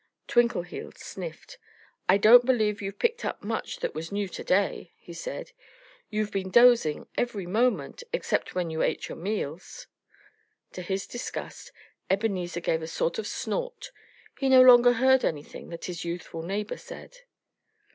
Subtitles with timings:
[0.27, 1.59] Twinkleheels sniffed.
[2.09, 5.51] "I don't believe you've picked up much that was new to day," he said.
[6.09, 9.85] "You've been dozing every moment, except when you ate your meals."
[10.71, 11.71] To his great disgust,
[12.09, 13.91] Ebenezer gave a sort of snort.
[14.39, 17.17] He no longer heard anything that his youthful neighbor said.